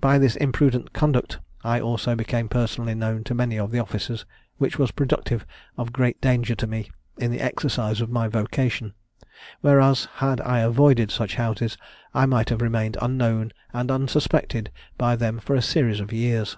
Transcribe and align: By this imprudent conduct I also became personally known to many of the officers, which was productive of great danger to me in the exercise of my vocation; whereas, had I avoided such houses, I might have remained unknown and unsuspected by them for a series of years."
By 0.00 0.18
this 0.20 0.36
imprudent 0.36 0.92
conduct 0.92 1.40
I 1.64 1.80
also 1.80 2.14
became 2.14 2.48
personally 2.48 2.94
known 2.94 3.24
to 3.24 3.34
many 3.34 3.58
of 3.58 3.72
the 3.72 3.80
officers, 3.80 4.24
which 4.58 4.78
was 4.78 4.92
productive 4.92 5.44
of 5.76 5.92
great 5.92 6.20
danger 6.20 6.54
to 6.54 6.68
me 6.68 6.88
in 7.18 7.32
the 7.32 7.40
exercise 7.40 8.00
of 8.00 8.08
my 8.08 8.28
vocation; 8.28 8.94
whereas, 9.62 10.06
had 10.18 10.40
I 10.42 10.60
avoided 10.60 11.10
such 11.10 11.34
houses, 11.34 11.76
I 12.14 12.26
might 12.26 12.50
have 12.50 12.62
remained 12.62 12.96
unknown 13.02 13.50
and 13.72 13.90
unsuspected 13.90 14.70
by 14.98 15.16
them 15.16 15.40
for 15.40 15.56
a 15.56 15.62
series 15.62 15.98
of 15.98 16.12
years." 16.12 16.56